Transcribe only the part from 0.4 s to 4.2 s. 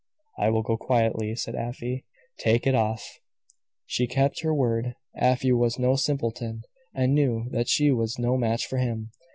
will go quietly," said Afy. "Take it off." She